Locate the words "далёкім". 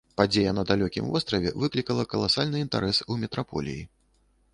0.69-1.09